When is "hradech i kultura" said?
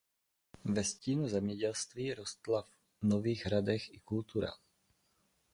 3.45-4.53